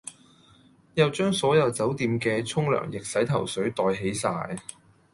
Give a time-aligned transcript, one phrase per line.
[0.95, 4.57] 又將所有酒店既沖涼液洗頭水袋起哂